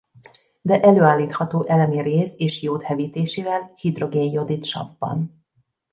[0.61, 5.45] De előállítható elemi réz és jód hevítésével hidrogén-jodid savban.